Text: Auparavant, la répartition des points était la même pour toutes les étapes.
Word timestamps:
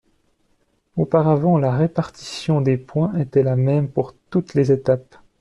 Auparavant, 0.97 1.59
la 1.59 1.77
répartition 1.77 2.59
des 2.59 2.77
points 2.77 3.13
était 3.19 3.43
la 3.43 3.55
même 3.55 3.87
pour 3.87 4.15
toutes 4.31 4.55
les 4.55 4.71
étapes. 4.71 5.15